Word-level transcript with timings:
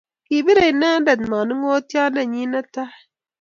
Kibirei 0.27 0.71
inendet 0.73 1.19
maningotiondenyii 1.31 2.49
netai 2.51 2.93